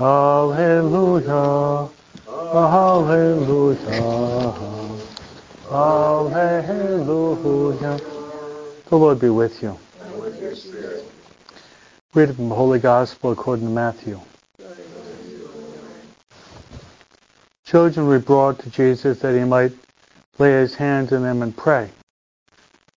Hallelujah. 0.00 1.90
Hallelujah. 2.26 3.76
Hallelujah. 5.68 8.00
The 8.88 8.96
Lord 8.96 9.20
be 9.20 9.28
with 9.28 9.62
you. 9.62 9.78
And 10.00 10.22
with 10.22 10.40
your 10.40 10.54
spirit. 10.54 11.04
Read 12.14 12.34
from 12.34 12.48
the 12.48 12.54
Holy 12.54 12.78
Gospel 12.78 13.32
according 13.32 13.66
to 13.66 13.70
Matthew. 13.70 14.18
Children 17.66 18.06
were 18.06 18.20
brought 18.20 18.58
to 18.60 18.70
Jesus 18.70 19.18
that 19.18 19.38
he 19.38 19.44
might 19.44 19.72
lay 20.38 20.52
his 20.52 20.74
hands 20.74 21.12
on 21.12 21.24
them 21.24 21.42
and 21.42 21.54
pray. 21.54 21.90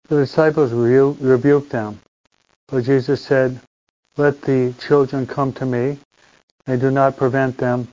The 0.07 0.18
disciples 0.18 0.71
rebu- 0.71 1.18
rebuked 1.20 1.71
them. 1.71 1.99
But 2.68 2.83
Jesus 2.83 3.25
said, 3.25 3.59
Let 4.18 4.43
the 4.43 4.75
children 4.79 5.25
come 5.25 5.52
to 5.54 5.65
me, 5.65 5.97
and 6.68 6.80
do 6.80 6.91
not 6.91 7.18
prevent 7.18 7.57
them, 7.57 7.88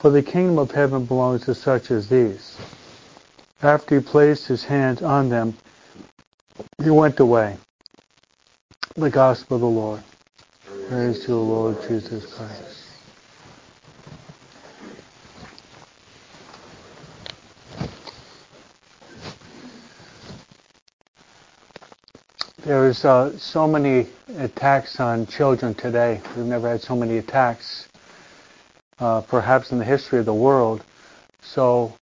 for 0.00 0.10
the 0.10 0.22
kingdom 0.22 0.58
of 0.58 0.70
heaven 0.70 1.04
belongs 1.04 1.44
to 1.44 1.54
such 1.54 1.90
as 1.90 2.08
these. 2.08 2.56
After 3.62 3.98
he 3.98 4.04
placed 4.04 4.46
his 4.46 4.64
hands 4.64 5.02
on 5.02 5.28
them, 5.28 5.56
he 6.82 6.90
went 6.90 7.20
away. 7.20 7.56
The 8.94 9.10
Gospel 9.10 9.56
of 9.56 9.60
the 9.60 9.66
Lord. 9.66 10.02
Praise 10.88 11.20
to 11.20 11.28
the 11.28 11.36
Lord 11.36 11.76
Jesus 11.88 12.34
Christ. 12.34 12.78
There's 22.64 23.04
uh, 23.04 23.36
so 23.38 23.66
many 23.66 24.08
attacks 24.36 25.00
on 25.00 25.26
children 25.26 25.74
today. 25.74 26.20
We've 26.36 26.44
never 26.44 26.68
had 26.68 26.82
so 26.82 26.94
many 26.94 27.16
attacks, 27.16 27.88
uh, 29.00 29.20
perhaps 29.22 29.72
in 29.72 29.78
the 29.78 29.84
history 29.84 30.18
of 30.18 30.26
the 30.26 30.34
world. 30.34 30.84
So 31.42 31.94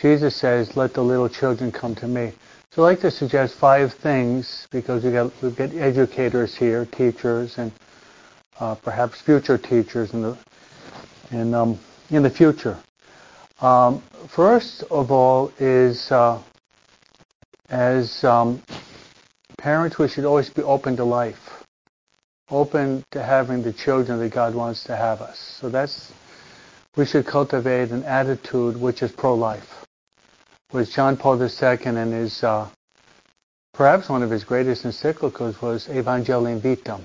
Jesus 0.00 0.36
says, 0.36 0.76
"Let 0.76 0.94
the 0.94 1.02
little 1.02 1.28
children 1.28 1.72
come 1.72 1.94
to 1.96 2.08
me." 2.08 2.32
So 2.72 2.84
I'd 2.84 2.88
like 2.90 3.00
to 3.00 3.10
suggest 3.10 3.54
five 3.54 3.92
things 3.94 4.66
because 4.70 5.04
we 5.04 5.12
got 5.12 5.32
we 5.42 5.50
get 5.50 5.74
educators 5.74 6.54
here, 6.54 6.86
teachers, 6.86 7.58
and 7.58 7.72
uh, 8.60 8.74
perhaps 8.76 9.20
future 9.20 9.58
teachers 9.58 10.12
in 10.14 10.22
the 10.22 10.38
in 11.30 11.54
um, 11.54 11.78
in 12.10 12.22
the 12.22 12.30
future. 12.30 12.78
Um, 13.60 14.02
first 14.28 14.84
of 14.84 15.10
all 15.10 15.52
is 15.58 16.12
uh, 16.12 16.40
as 17.68 18.24
um, 18.24 18.62
parents, 19.58 19.98
we 19.98 20.08
should 20.08 20.24
always 20.24 20.48
be 20.48 20.62
open 20.62 20.96
to 20.96 21.04
life, 21.04 21.64
open 22.50 23.04
to 23.10 23.22
having 23.22 23.62
the 23.62 23.72
children 23.72 24.18
that 24.20 24.30
God 24.30 24.54
wants 24.54 24.84
to 24.84 24.96
have 24.96 25.20
us. 25.20 25.38
So 25.38 25.68
that's 25.68 26.12
we 26.98 27.06
should 27.06 27.24
cultivate 27.24 27.90
an 27.90 28.02
attitude 28.02 28.76
which 28.76 29.04
is 29.04 29.12
pro-life. 29.12 29.86
Which 30.72 30.92
John 30.92 31.16
Paul 31.16 31.40
II 31.40 31.78
in 31.86 32.10
his 32.10 32.42
uh, 32.42 32.68
perhaps 33.72 34.08
one 34.08 34.24
of 34.24 34.30
his 34.30 34.42
greatest 34.42 34.82
encyclicals 34.82 35.62
was 35.62 35.86
Evangelium 35.86 36.60
Vitae. 36.60 37.00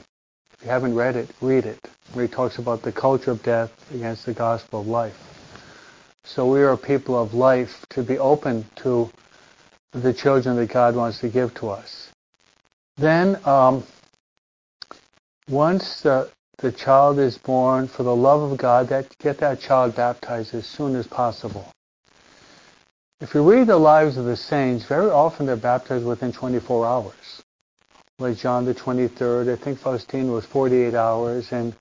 If 0.54 0.64
you 0.64 0.70
haven't 0.70 0.96
read 0.96 1.16
it, 1.16 1.30
read 1.42 1.66
it. 1.66 1.80
Where 2.14 2.26
he 2.26 2.32
talks 2.32 2.58
about 2.58 2.82
the 2.82 2.92
culture 2.92 3.30
of 3.30 3.44
death 3.44 3.72
against 3.94 4.26
the 4.26 4.34
gospel 4.34 4.82
of 4.82 4.88
life. 4.88 5.16
So 6.24 6.52
we 6.52 6.64
are 6.64 6.72
a 6.72 6.78
people 6.78 7.22
of 7.22 7.36
life 7.36 7.86
to 7.90 8.02
be 8.02 8.18
open 8.18 8.66
to 8.78 9.12
the 9.92 10.12
children 10.12 10.56
that 10.56 10.72
God 10.72 10.96
wants 10.96 11.20
to 11.20 11.30
give 11.30 11.54
to 11.56 11.70
us. 11.70 12.10
Then, 12.98 13.38
um, 13.46 13.84
once 15.48 16.02
the 16.58 16.72
child 16.72 17.20
is 17.20 17.38
born, 17.38 17.88
for 17.88 18.04
the 18.04 18.16
love 18.16 18.52
of 18.52 18.58
God, 18.58 18.88
that 18.90 19.18
get 19.20 19.40
that 19.40 19.60
child 19.60 19.96
baptized 19.96 20.54
as 20.54 20.66
soon 20.66 20.96
as 20.96 21.08
possible. 21.08 21.72
If 23.22 23.34
you 23.34 23.50
read 23.50 23.68
the 23.68 23.78
lives 23.78 24.18
of 24.18 24.26
the 24.26 24.36
saints, 24.36 24.86
very 24.86 25.10
often 25.10 25.46
they're 25.46 25.56
baptized 25.56 26.06
within 26.06 26.32
24 26.32 26.86
hours. 26.86 27.42
Like 28.20 28.38
John 28.38 28.66
the 28.66 28.76
23rd, 28.76 29.52
I 29.52 29.56
think 29.56 29.80
Faustina 29.80 30.32
was 30.32 30.46
48 30.46 30.94
hours, 30.94 31.52
and 31.52 31.74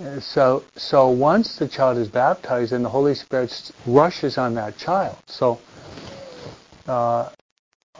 uh, 0.00 0.20
so 0.20 0.64
so 0.76 1.10
once 1.10 1.56
the 1.56 1.68
child 1.68 1.98
is 1.98 2.08
baptized, 2.08 2.72
then 2.72 2.82
the 2.82 2.88
Holy 2.88 3.14
Spirit 3.14 3.70
rushes 3.86 4.38
on 4.38 4.54
that 4.54 4.76
child. 4.78 5.16
So 5.26 5.60
uh, 6.86 7.30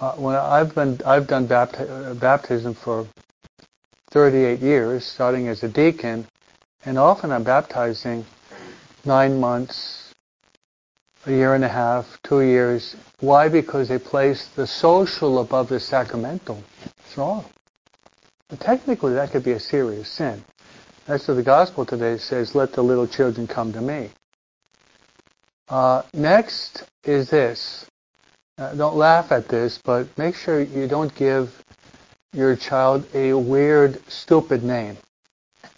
uh, 0.00 0.12
when 0.12 0.36
I've 0.36 0.74
been 0.74 1.00
I've 1.04 1.26
done 1.26 1.48
bapti- 1.48 2.18
baptism 2.18 2.74
for 2.74 3.06
38 4.18 4.58
years, 4.58 5.06
starting 5.06 5.46
as 5.46 5.62
a 5.62 5.68
deacon, 5.68 6.26
and 6.84 6.98
often 6.98 7.30
I'm 7.30 7.44
baptizing 7.44 8.26
nine 9.04 9.38
months, 9.38 10.12
a 11.24 11.30
year 11.30 11.54
and 11.54 11.62
a 11.62 11.68
half, 11.68 12.18
two 12.24 12.40
years. 12.40 12.96
Why? 13.20 13.48
Because 13.48 13.88
they 13.88 14.00
place 14.00 14.48
the 14.56 14.66
social 14.66 15.38
above 15.38 15.68
the 15.68 15.78
sacramental. 15.78 16.60
It's 17.06 17.16
wrong. 17.16 17.44
But 18.48 18.58
technically, 18.58 19.14
that 19.14 19.30
could 19.30 19.44
be 19.44 19.52
a 19.52 19.60
serious 19.60 20.08
sin. 20.08 20.42
That's 21.06 21.28
what 21.28 21.34
the 21.34 21.44
gospel 21.44 21.86
today 21.86 22.18
says, 22.18 22.56
let 22.56 22.72
the 22.72 22.82
little 22.82 23.06
children 23.06 23.46
come 23.46 23.72
to 23.72 23.80
me. 23.80 24.10
Uh, 25.68 26.02
next 26.12 26.82
is 27.04 27.30
this. 27.30 27.86
Uh, 28.58 28.74
don't 28.74 28.96
laugh 28.96 29.30
at 29.30 29.46
this, 29.46 29.78
but 29.78 30.08
make 30.18 30.34
sure 30.34 30.60
you 30.60 30.88
don't 30.88 31.14
give 31.14 31.54
your 32.32 32.56
child 32.56 33.06
a 33.14 33.32
weird, 33.32 34.00
stupid 34.10 34.62
name. 34.62 34.96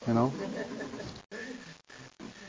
You 0.06 0.15
know? 0.15 0.33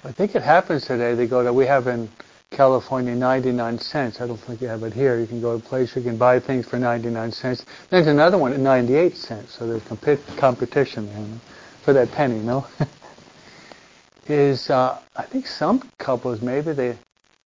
I 0.04 0.12
think 0.12 0.36
it 0.36 0.42
happens 0.42 0.86
today. 0.86 1.14
They 1.14 1.28
go 1.28 1.44
to, 1.44 1.54
we 1.54 1.68
have 1.68 1.88
in 1.88 2.10
California 2.50 3.14
99 3.14 3.78
cents. 3.80 4.20
I 4.20 4.28
don't 4.28 4.38
think 4.38 4.60
you 4.62 4.68
have 4.68 4.84
it 4.84 4.94
here. 4.94 5.20
You 5.20 5.28
can 5.28 5.40
go 5.40 5.58
to 5.58 5.64
a 5.64 5.68
place 5.68 5.96
you 5.96 6.02
can 6.02 6.18
buy 6.18 6.40
things 6.40 6.68
for 6.68 6.80
99 6.80 7.32
cents. 7.32 7.66
There's 7.90 8.08
another 8.08 8.38
one 8.38 8.54
at 8.54 8.60
98 8.60 9.16
cents. 9.16 9.54
So 9.54 9.68
there's 9.68 9.84
comp- 9.84 10.38
competition 10.38 11.08
you 11.08 11.14
know, 11.14 11.40
for 11.84 11.94
that 11.94 12.12
penny, 12.12 12.40
know? 12.40 12.66
Is, 14.28 14.70
uh, 14.70 15.00
I 15.16 15.24
think 15.24 15.46
some 15.46 15.90
couples, 15.98 16.42
maybe 16.42 16.72
they 16.74 16.98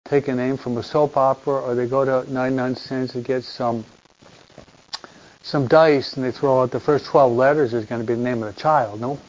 take 0.05 0.27
a 0.27 0.35
name 0.35 0.57
from 0.57 0.77
a 0.77 0.83
soap 0.83 1.17
opera 1.17 1.61
or 1.61 1.75
they 1.75 1.87
go 1.87 2.03
to 2.03 2.31
99 2.31 2.75
cents 2.75 3.15
and 3.15 3.23
get 3.23 3.43
some 3.43 3.85
some 5.43 5.67
dice 5.67 6.13
and 6.13 6.25
they 6.25 6.31
throw 6.31 6.61
out 6.61 6.71
the 6.71 6.79
first 6.79 7.05
12 7.05 7.33
letters 7.33 7.73
is 7.73 7.85
going 7.85 8.01
to 8.01 8.07
be 8.07 8.15
the 8.15 8.21
name 8.21 8.41
of 8.41 8.53
the 8.53 8.59
child, 8.59 8.99
no? 8.99 9.19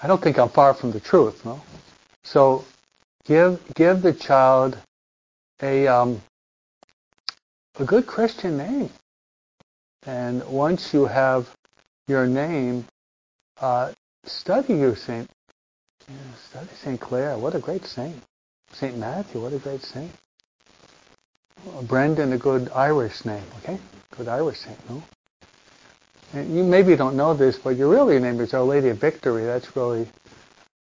I 0.00 0.06
don't 0.06 0.22
think 0.22 0.38
I'm 0.38 0.50
far 0.50 0.74
from 0.74 0.92
the 0.92 1.00
truth, 1.00 1.44
no? 1.44 1.60
So 2.22 2.64
give 3.24 3.60
give 3.74 4.02
the 4.02 4.12
child 4.12 4.78
a 5.60 5.88
um, 5.88 6.20
a 7.78 7.84
good 7.84 8.06
Christian 8.06 8.58
name. 8.58 8.90
And 10.06 10.46
once 10.46 10.92
you 10.94 11.06
have 11.06 11.48
your 12.06 12.26
name, 12.26 12.86
uh, 13.60 13.92
study 14.24 14.74
your 14.74 14.94
saint. 14.94 15.28
Study 16.50 16.68
Saint 16.82 17.00
Clare. 17.00 17.36
What 17.36 17.54
a 17.54 17.58
great 17.58 17.84
saint. 17.84 18.22
Saint 18.72 18.96
Matthew. 18.96 19.40
What 19.40 19.52
a 19.52 19.58
great 19.58 19.82
saint. 19.82 20.12
Brendan, 21.82 22.32
a 22.32 22.38
good 22.38 22.70
Irish 22.70 23.24
name. 23.24 23.44
Okay, 23.58 23.78
good 24.16 24.28
Irish 24.28 24.66
name, 24.66 24.76
No. 24.88 25.02
And 26.34 26.54
you 26.54 26.62
maybe 26.62 26.94
don't 26.94 27.16
know 27.16 27.32
this, 27.32 27.58
but 27.58 27.76
your 27.76 27.88
really 27.88 28.18
name 28.18 28.40
is 28.40 28.52
Our 28.52 28.62
Lady 28.62 28.90
of 28.90 28.98
Victory. 28.98 29.44
That's 29.44 29.74
really 29.74 30.06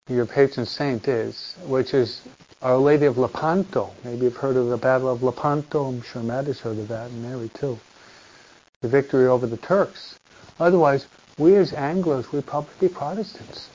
your 0.10 0.26
patron 0.26 0.66
saint 0.66 1.08
is, 1.08 1.56
which 1.66 1.94
is 1.94 2.22
Our 2.62 2.78
Lady 2.78 3.06
of 3.06 3.18
Lepanto. 3.18 3.92
Maybe 4.04 4.26
you've 4.26 4.36
heard 4.36 4.58
of 4.58 4.68
the 4.68 4.78
Battle 4.78 5.10
of 5.10 5.24
Lepanto. 5.24 5.86
I'm 5.86 6.02
sure 6.02 6.22
Matt 6.22 6.48
has 6.48 6.60
heard 6.60 6.78
of 6.78 6.90
that, 6.90 7.10
and 7.10 7.24
Mary 7.24 7.50
too. 7.54 7.80
The 8.82 8.90
victory 8.90 9.28
over 9.28 9.48
the 9.48 9.58
Turks. 9.58 10.20
Otherwise, 10.60 11.08
we 11.38 11.56
as 11.56 11.72
Anglos, 11.72 12.32
we 12.32 12.42
probably 12.42 12.74
be 12.80 12.94
Protestants. 12.94 13.70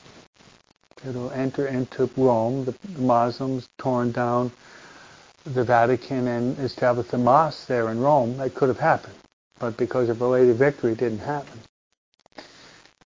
It'll 1.07 1.31
enter 1.31 1.67
into 1.67 2.09
Rome, 2.15 2.65
the 2.65 2.75
Muslims 2.97 3.67
torn 3.77 4.11
down 4.11 4.51
the 5.45 5.63
Vatican 5.63 6.27
and 6.27 6.57
establish 6.59 7.11
a 7.13 7.17
mosque 7.17 7.67
there 7.67 7.89
in 7.89 7.99
Rome. 7.99 8.37
That 8.37 8.55
could 8.55 8.69
have 8.69 8.79
happened. 8.79 9.15
But 9.59 9.77
because 9.77 10.09
of 10.09 10.21
of 10.21 10.55
Victory, 10.57 10.93
it 10.93 10.97
didn't 10.97 11.19
happen. 11.19 11.59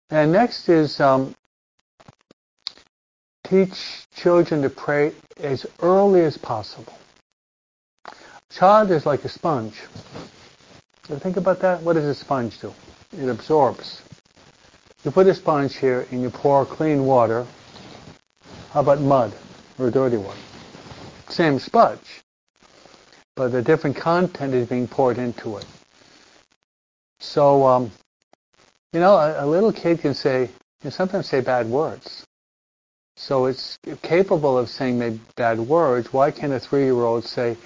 And 0.09 0.31
next 0.31 0.69
is 0.69 1.00
um, 1.00 1.35
teach 3.44 4.06
children 4.15 4.62
to 4.62 4.69
pray 4.69 5.13
as 5.39 5.65
early 5.81 6.21
as 6.21 6.38
possible. 6.38 6.94
Child 8.50 8.91
is 8.91 9.06
like 9.06 9.25
a 9.25 9.29
sponge. 9.29 9.81
Think 11.03 11.38
about 11.38 11.59
that? 11.62 11.81
What 11.81 11.94
does 11.94 12.06
a 12.06 12.15
sponge 12.15 12.59
do? 12.59 12.74
It 13.12 13.27
absorbs. 13.27 14.01
You 15.03 15.12
put 15.12 15.27
a 15.27 15.33
sponge 15.33 15.75
here 15.75 16.07
and 16.12 16.21
you 16.21 16.29
pour 16.29 16.65
clean 16.65 17.06
water. 17.06 17.45
How 18.71 18.79
about 18.79 19.01
mud 19.01 19.33
or 19.77 19.91
dirty 19.91 20.18
water? 20.18 20.39
Same 21.29 21.59
sponge, 21.59 22.23
but 23.35 23.51
the 23.51 23.62
different 23.62 23.95
content 23.95 24.53
is 24.53 24.68
being 24.68 24.88
poured 24.88 25.18
into 25.18 25.57
it. 25.57 25.65
So, 27.19 27.65
um, 27.65 27.91
you 28.91 29.00
know, 29.00 29.15
a, 29.15 29.45
a 29.45 29.47
little 29.47 29.71
kid 29.71 30.00
can 30.01 30.13
say, 30.13 30.50
can 30.81 30.91
sometimes 30.91 31.27
say 31.27 31.41
bad 31.41 31.68
words. 31.68 32.25
So 33.15 33.45
it's 33.45 33.77
capable 34.01 34.57
of 34.57 34.69
saying 34.69 34.97
maybe 35.00 35.19
bad 35.35 35.59
words. 35.59 36.12
Why 36.12 36.31
can't 36.31 36.53
a 36.53 36.59
three-year-old 36.59 37.25
say, 37.25 37.57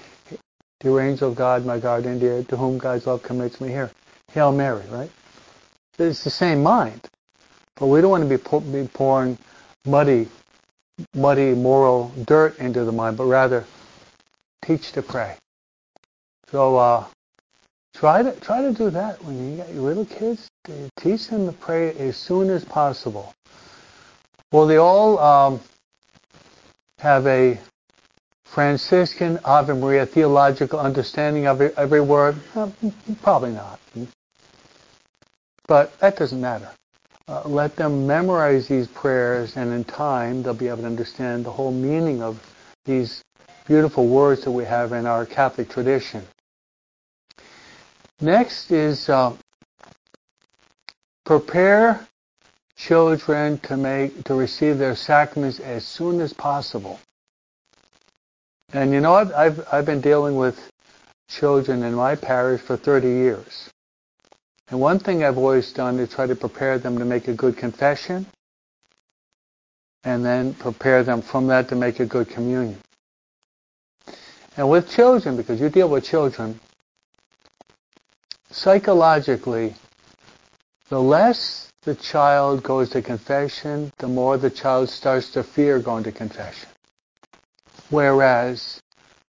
Dear 0.79 0.99
angel 0.99 1.29
of 1.29 1.35
God, 1.35 1.65
my 1.65 1.79
guardian 1.79 2.19
dear, 2.19 2.43
to 2.43 2.57
whom 2.57 2.77
God's 2.77 3.07
love 3.07 3.23
commits 3.23 3.59
me 3.59 3.69
here? 3.69 3.89
Hail 4.31 4.51
Mary, 4.51 4.83
right? 4.91 5.09
It's 5.97 6.23
the 6.23 6.29
same 6.29 6.61
mind. 6.61 7.09
But 7.77 7.87
we 7.87 7.99
don't 8.01 8.11
want 8.11 8.23
to 8.23 8.29
be, 8.29 8.37
pour, 8.37 8.61
be 8.61 8.87
pouring 8.87 9.39
muddy, 9.85 10.27
muddy 11.15 11.55
moral 11.55 12.11
dirt 12.25 12.59
into 12.59 12.83
the 12.83 12.91
mind, 12.91 13.17
but 13.17 13.25
rather 13.25 13.65
teach 14.63 14.91
to 14.91 15.01
pray. 15.01 15.37
So 16.51 16.77
uh, 16.77 17.05
try 17.93 18.23
to 18.23 18.31
try 18.39 18.61
to 18.61 18.71
do 18.71 18.89
that 18.91 19.23
when 19.23 19.51
you 19.51 19.57
got 19.57 19.73
your 19.73 19.83
little 19.83 20.05
kids. 20.05 20.49
Teach 20.97 21.27
them 21.27 21.45
to 21.45 21.51
pray 21.51 21.91
as 21.97 22.17
soon 22.17 22.49
as 22.49 22.63
possible. 22.63 23.33
Well, 24.51 24.65
they 24.65 24.77
all 24.77 25.19
um, 25.19 25.59
have 26.99 27.27
a 27.27 27.59
Franciscan 28.45 29.39
Ave 29.43 29.73
Maria 29.73 30.05
theological 30.05 30.79
understanding 30.79 31.47
of 31.47 31.61
every 31.61 32.01
word? 32.01 32.37
Uh, 32.55 32.69
probably 33.21 33.51
not. 33.51 33.79
But 35.67 35.99
that 35.99 36.17
doesn't 36.17 36.39
matter. 36.39 36.71
Uh, 37.27 37.41
let 37.45 37.75
them 37.75 38.07
memorize 38.07 38.69
these 38.69 38.87
prayers, 38.87 39.57
and 39.57 39.73
in 39.73 39.83
time 39.83 40.43
they'll 40.43 40.53
be 40.53 40.69
able 40.69 40.77
to 40.77 40.85
understand 40.85 41.45
the 41.45 41.51
whole 41.51 41.73
meaning 41.73 42.23
of 42.23 42.41
these 42.85 43.21
beautiful 43.67 44.07
words 44.07 44.45
that 44.45 44.51
we 44.51 44.63
have 44.63 44.93
in 44.93 45.05
our 45.05 45.25
Catholic 45.25 45.69
tradition. 45.69 46.25
Next 48.19 48.71
is 48.71 49.09
uh, 49.09 49.33
prepare 51.25 52.07
children 52.75 53.59
to 53.59 53.77
make 53.77 54.23
to 54.23 54.33
receive 54.33 54.77
their 54.77 54.95
sacraments 54.95 55.59
as 55.59 55.85
soon 55.85 56.19
as 56.21 56.33
possible. 56.33 56.99
And 58.73 58.91
you 58.91 59.01
know, 59.01 59.13
I've 59.13 59.33
I've, 59.33 59.67
I've 59.71 59.85
been 59.85 60.01
dealing 60.01 60.35
with 60.35 60.59
children 61.29 61.83
in 61.83 61.93
my 61.93 62.15
parish 62.15 62.61
for 62.61 62.77
30 62.77 63.07
years. 63.07 63.69
And 64.69 64.79
one 64.79 64.99
thing 64.99 65.23
I've 65.23 65.37
always 65.37 65.71
done 65.71 65.99
is 65.99 66.09
try 66.09 66.27
to 66.27 66.35
prepare 66.35 66.79
them 66.79 66.97
to 66.97 67.05
make 67.05 67.27
a 67.27 67.33
good 67.33 67.55
confession 67.55 68.25
and 70.03 70.25
then 70.25 70.53
prepare 70.53 71.03
them 71.03 71.21
from 71.21 71.47
that 71.47 71.69
to 71.69 71.75
make 71.75 71.99
a 71.99 72.05
good 72.05 72.29
communion. 72.29 72.79
And 74.55 74.69
with 74.69 74.89
children, 74.89 75.37
because 75.37 75.61
you 75.61 75.69
deal 75.69 75.89
with 75.89 76.03
children, 76.03 76.59
psychologically, 78.49 79.75
the 80.89 81.01
less 81.01 81.69
the 81.83 81.95
child 81.95 82.63
goes 82.63 82.89
to 82.89 83.01
confession, 83.01 83.91
the 83.97 84.07
more 84.07 84.37
the 84.37 84.49
child 84.49 84.89
starts 84.89 85.31
to 85.31 85.43
fear 85.43 85.79
going 85.79 86.03
to 86.03 86.11
confession. 86.11 86.69
Whereas 87.89 88.81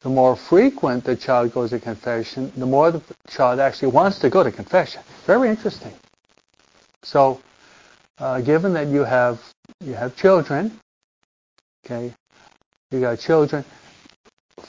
the 0.00 0.08
more 0.08 0.36
frequent 0.36 1.04
the 1.04 1.16
child 1.16 1.52
goes 1.52 1.70
to 1.70 1.80
confession, 1.80 2.52
the 2.56 2.66
more 2.66 2.90
the 2.90 3.02
child 3.28 3.60
actually 3.60 3.92
wants 3.92 4.18
to 4.20 4.30
go 4.30 4.42
to 4.42 4.52
confession. 4.52 5.02
Very 5.26 5.48
interesting. 5.48 5.92
So, 7.02 7.40
uh, 8.18 8.40
given 8.40 8.72
that 8.74 8.88
you 8.88 9.04
have 9.04 9.40
you 9.80 9.94
have 9.94 10.16
children, 10.16 10.78
okay, 11.84 12.14
you 12.90 13.00
got 13.00 13.18
children, 13.18 13.64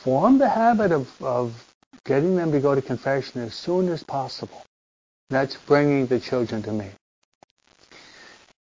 form 0.03 0.37
the 0.37 0.49
habit 0.49 0.91
of, 0.91 1.07
of 1.21 1.66
getting 2.07 2.37
them 2.37 2.51
to 2.53 2.59
go 2.59 2.73
to 2.73 2.81
confession 2.81 3.41
as 3.41 3.53
soon 3.53 3.89
as 3.89 4.01
possible. 4.01 4.63
That's 5.29 5.57
bringing 5.57 6.07
the 6.07 6.19
children 6.19 6.63
to 6.63 6.71
me. 6.71 6.87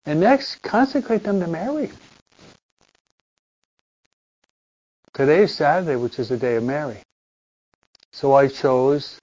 And 0.06 0.20
next, 0.20 0.62
consecrate 0.62 1.22
them 1.22 1.40
to 1.40 1.46
Mary. 1.46 1.90
Today 5.12 5.42
is 5.42 5.54
Saturday, 5.54 5.96
which 5.96 6.18
is 6.18 6.30
the 6.30 6.38
day 6.38 6.56
of 6.56 6.64
Mary. 6.64 6.96
So 8.12 8.34
I 8.34 8.48
chose, 8.48 9.18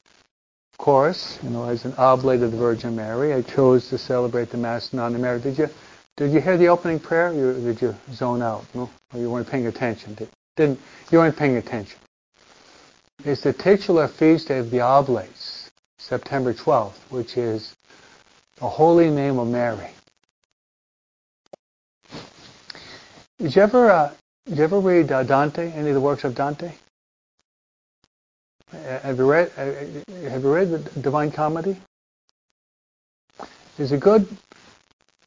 of 0.74 0.78
course, 0.78 1.40
you 1.44 1.50
know, 1.50 1.68
as 1.68 1.84
an 1.84 1.94
oblate 1.98 2.42
of 2.42 2.52
the 2.52 2.58
Virgin 2.58 2.96
Mary, 2.96 3.34
I 3.34 3.42
chose 3.42 3.90
to 3.90 3.98
celebrate 3.98 4.52
the 4.52 4.58
Mass 4.58 4.94
in 4.94 5.00
honor 5.00 5.16
of 5.16 5.22
Mary. 5.22 5.42
Did 5.42 5.58
you, 5.58 5.70
did 6.16 6.32
you 6.32 6.42
hear 6.42 6.58
the 6.58 6.70
opening 6.70 7.00
prayer? 7.00 7.34
Did 7.34 7.82
you 7.82 7.96
zone 8.14 8.42
out? 8.42 8.66
No, 8.76 8.90
or 9.14 9.20
you 9.20 9.32
weren't 9.32 9.50
paying 9.50 9.68
attention? 9.68 10.14
Did, 10.14 10.30
didn't? 10.56 10.80
You 11.12 11.18
weren't 11.18 11.36
paying 11.36 11.58
attention. 11.58 12.00
It's 13.24 13.42
the 13.42 13.54
titular 13.54 14.08
feast 14.08 14.48
day 14.48 14.58
of 14.58 14.72
the 14.72 14.80
Oblates, 14.82 15.70
September 16.00 16.56
12th, 16.56 16.98
which 17.12 17.38
is 17.38 17.76
the 18.56 18.68
holy 18.68 19.12
name 19.12 19.38
of 19.38 19.48
Mary. 19.48 19.92
Did 23.38 23.56
you 23.56 23.62
ever 23.62 23.92
uh, 23.92 24.14
did 24.48 24.58
you 24.58 24.64
ever 24.64 24.80
read 24.80 25.12
uh, 25.12 25.22
Dante? 25.22 25.72
Any 25.72 25.90
of 25.90 25.94
the 25.94 26.02
works 26.02 26.24
of 26.24 26.34
Dante? 26.34 26.72
Uh, 28.74 29.00
have 29.00 29.20
you 29.20 29.30
read 29.30 29.52
uh, 29.56 29.66
Have 30.30 30.42
you 30.42 30.54
read 30.54 30.72
the 30.72 31.00
Divine 31.00 31.32
Comedy? 31.32 31.78
There's 33.78 33.92
a 33.92 33.98
good. 33.98 34.28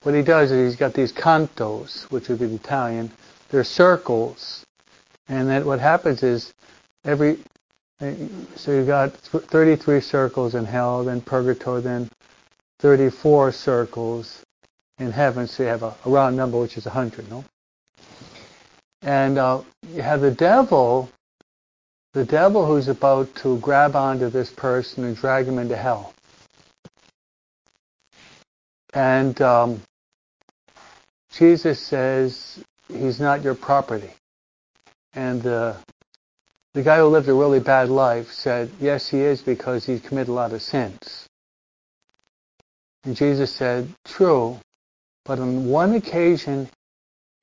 What 0.03 0.17
he 0.17 0.23
does 0.23 0.51
is 0.51 0.73
he's 0.73 0.79
got 0.79 0.95
these 0.95 1.13
cantos, 1.13 2.11
which 2.11 2.29
would 2.29 2.41
be 2.41 2.47
Italian. 2.47 3.13
They're 3.51 3.63
circles, 3.63 4.67
and 5.29 5.49
then 5.49 5.65
what 5.65 5.79
happens 5.79 6.25
is 6.25 6.53
every. 7.05 7.39
Uh, 8.01 8.13
so 8.57 8.73
you've 8.73 8.87
got 8.87 9.13
33 9.13 10.01
circles 10.01 10.55
in 10.55 10.65
hell, 10.65 11.05
then 11.05 11.21
purgatory, 11.21 11.81
then 11.81 12.11
34 12.81 13.53
circles 13.53 14.43
in 14.99 15.13
heaven. 15.13 15.47
So 15.47 15.63
you 15.63 15.69
have 15.69 15.83
a, 15.83 15.95
a 16.05 16.11
round 16.11 16.37
number, 16.37 16.59
which 16.61 16.77
is 16.77 16.87
100. 16.87 17.31
No. 17.31 17.45
And 19.03 19.39
uh, 19.39 19.63
you 19.93 20.03
have 20.03 20.21
the 20.23 20.31
devil, 20.31 21.11
the 22.15 22.25
devil 22.25 22.67
who's 22.67 22.89
about 22.89 23.35
to 23.37 23.59
grab 23.59 23.95
onto 23.95 24.29
this 24.29 24.51
person 24.51 25.05
and 25.05 25.17
drag 25.17 25.47
him 25.47 25.59
into 25.59 25.77
hell. 25.77 26.15
And 28.93 29.41
um, 29.43 29.83
Jesus 31.33 31.81
says 31.81 32.59
he's 32.89 33.21
not 33.21 33.43
your 33.43 33.55
property. 33.55 34.11
And 35.15 35.43
the 35.43 35.77
the 36.75 36.83
guy 36.83 36.99
who 36.99 37.07
lived 37.07 37.29
a 37.29 37.35
really 37.35 37.61
bad 37.61 37.89
life 37.89 38.33
said, 38.33 38.71
yes, 38.81 39.09
he 39.09 39.21
is 39.21 39.41
because 39.41 39.87
he 39.87 40.01
committed 40.01 40.29
a 40.29 40.33
lot 40.33 40.53
of 40.53 40.61
sins. 40.61 41.29
And 43.05 43.15
Jesus 43.15 43.53
said, 43.53 43.89
true, 44.05 44.59
but 45.25 45.39
on 45.39 45.69
one 45.69 45.95
occasion 45.95 46.69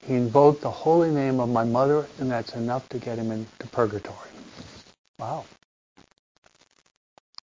he 0.06 0.16
invoked 0.16 0.62
the 0.62 0.72
holy 0.72 1.12
name 1.12 1.40
of 1.40 1.48
my 1.48 1.64
mother, 1.64 2.08
and 2.20 2.30
that's 2.30 2.56
enough 2.56 2.90
to 2.90 2.98
get 2.98 3.18
him 3.18 3.32
into 3.32 3.68
purgatory. 3.72 4.30
Wow. 5.20 5.46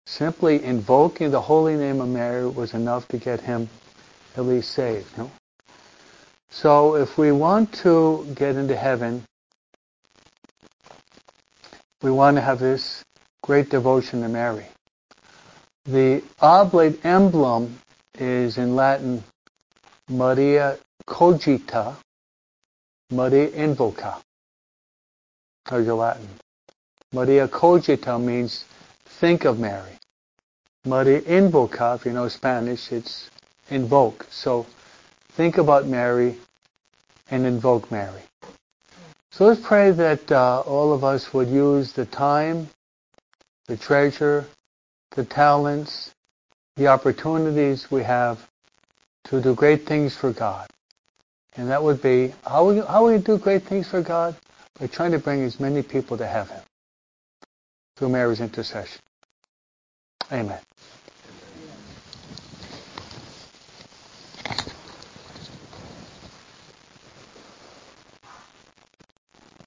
Simply 0.07 0.65
invoking 0.65 1.31
the 1.31 1.41
holy 1.41 1.77
name 1.77 2.01
of 2.01 2.09
Mary 2.09 2.49
was 2.49 2.75
enough 2.75 3.07
to 3.09 3.19
get 3.19 3.41
him 3.41 3.69
at 4.37 4.45
least 4.45 4.73
saved. 4.73 5.17
No? 5.19 5.31
So 6.49 6.97
if 6.97 7.19
we 7.19 7.33
want 7.33 7.73
to 7.75 8.27
get 8.35 8.57
into 8.57 8.77
heaven, 8.77 9.25
we 12.03 12.11
want 12.11 12.37
to 12.37 12.41
have 12.41 12.59
this 12.59 13.05
great 13.43 13.71
devotion 13.71 14.23
to 14.23 14.29
Mary. 14.29 14.67
The 15.85 16.23
oblate 16.41 17.05
emblem 17.05 17.79
is 18.19 18.59
in 18.59 18.77
Latin 18.77 19.23
Maria 20.09 20.79
Cogita, 21.07 21.97
Maria 23.11 23.49
invoca. 23.49 24.21
There's 25.69 25.87
your 25.87 25.97
Latin. 25.97 26.29
Maria 27.13 27.49
cogita 27.49 28.23
means 28.23 28.65
think 29.21 29.45
of 29.45 29.59
Mary. 29.59 29.99
Maria 30.85 31.21
invoca, 31.23 31.97
if 31.97 32.05
you 32.05 32.13
know 32.13 32.29
Spanish, 32.29 32.93
it's 32.93 33.31
invoke. 33.71 34.27
So 34.31 34.67
think 35.31 35.59
about 35.59 35.87
Mary 35.87 36.37
and 37.31 37.47
invoke 37.47 37.91
Mary. 37.91 38.23
So 39.37 39.45
let's 39.45 39.61
pray 39.61 39.91
that 39.91 40.33
uh, 40.33 40.61
all 40.61 40.95
of 40.95 41.05
us 41.05 41.35
would 41.35 41.49
use 41.49 41.93
the 41.93 42.07
time, 42.07 42.71
the 43.67 43.77
treasure, 43.77 44.47
the 45.11 45.27
talents, 45.27 46.11
the 46.77 46.87
opportunities 46.87 47.91
we 47.91 48.03
have 48.03 48.39
to 49.25 49.43
do 49.43 49.55
great 49.55 49.85
things 49.85 50.17
for 50.17 50.33
God. 50.33 50.67
And 51.55 51.69
that 51.69 51.83
would 51.83 52.01
be, 52.01 52.33
how 52.47 52.67
we, 52.71 52.79
how 52.79 53.09
we 53.09 53.19
do 53.19 53.37
great 53.37 53.65
things 53.65 53.87
for 53.87 54.01
God? 54.01 54.35
By 54.81 54.87
trying 54.87 55.13
to 55.13 55.19
bring 55.19 55.43
as 55.43 55.61
many 55.61 55.83
people 55.83 56.17
to 56.17 56.27
heaven 56.27 56.57
through 57.99 58.09
Mary's 58.09 58.41
intercession. 58.41 59.03
Amen. 60.33 60.61